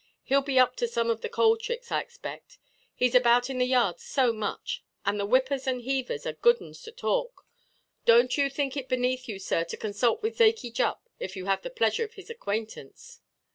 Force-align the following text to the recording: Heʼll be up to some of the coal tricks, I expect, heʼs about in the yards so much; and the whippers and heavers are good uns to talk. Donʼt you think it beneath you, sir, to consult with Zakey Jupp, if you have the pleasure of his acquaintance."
Heʼll 0.27 0.45
be 0.47 0.57
up 0.59 0.75
to 0.77 0.87
some 0.87 1.11
of 1.11 1.21
the 1.21 1.29
coal 1.29 1.57
tricks, 1.57 1.91
I 1.91 2.01
expect, 2.01 2.57
heʼs 2.99 3.13
about 3.13 3.49
in 3.51 3.59
the 3.59 3.67
yards 3.67 4.01
so 4.01 4.33
much; 4.33 4.83
and 5.05 5.19
the 5.19 5.27
whippers 5.27 5.67
and 5.67 5.83
heavers 5.83 6.25
are 6.25 6.33
good 6.33 6.59
uns 6.59 6.81
to 6.81 6.91
talk. 6.91 7.45
Donʼt 8.07 8.35
you 8.37 8.49
think 8.49 8.75
it 8.75 8.89
beneath 8.89 9.27
you, 9.29 9.37
sir, 9.37 9.63
to 9.65 9.77
consult 9.77 10.23
with 10.23 10.39
Zakey 10.39 10.73
Jupp, 10.73 11.07
if 11.19 11.35
you 11.37 11.45
have 11.45 11.61
the 11.61 11.69
pleasure 11.69 12.03
of 12.03 12.15
his 12.15 12.31
acquaintance." 12.31 13.19